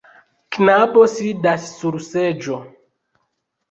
[0.55, 2.63] Knabo sidas sur seĝo.